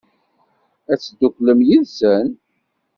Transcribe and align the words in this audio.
Ad 0.91 0.99
tedduklem 0.99 1.59
yid-sen? 1.67 2.27